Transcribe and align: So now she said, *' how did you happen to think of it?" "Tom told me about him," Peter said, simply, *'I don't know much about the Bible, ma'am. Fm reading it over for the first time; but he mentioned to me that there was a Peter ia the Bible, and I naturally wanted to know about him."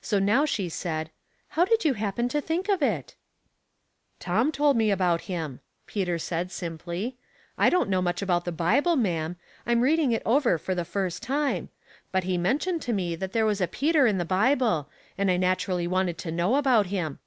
So 0.00 0.18
now 0.18 0.46
she 0.46 0.70
said, 0.70 1.10
*' 1.30 1.48
how 1.48 1.66
did 1.66 1.84
you 1.84 1.92
happen 1.92 2.30
to 2.30 2.40
think 2.40 2.70
of 2.70 2.82
it?" 2.82 3.16
"Tom 4.18 4.50
told 4.50 4.78
me 4.78 4.90
about 4.90 5.20
him," 5.28 5.60
Peter 5.84 6.16
said, 6.18 6.50
simply, 6.50 7.18
*'I 7.58 7.68
don't 7.68 7.90
know 7.90 8.00
much 8.00 8.22
about 8.22 8.46
the 8.46 8.50
Bible, 8.50 8.96
ma'am. 8.96 9.36
Fm 9.66 9.82
reading 9.82 10.12
it 10.12 10.22
over 10.24 10.56
for 10.56 10.74
the 10.74 10.86
first 10.86 11.22
time; 11.22 11.68
but 12.12 12.24
he 12.24 12.38
mentioned 12.38 12.80
to 12.80 12.94
me 12.94 13.14
that 13.16 13.34
there 13.34 13.44
was 13.44 13.60
a 13.60 13.68
Peter 13.68 14.06
ia 14.06 14.14
the 14.14 14.24
Bible, 14.24 14.88
and 15.18 15.30
I 15.30 15.36
naturally 15.36 15.86
wanted 15.86 16.16
to 16.16 16.32
know 16.32 16.56
about 16.56 16.86
him." 16.86 17.18